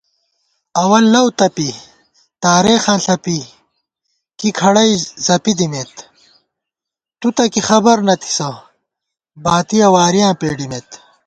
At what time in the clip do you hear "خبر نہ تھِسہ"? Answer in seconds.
7.69-8.49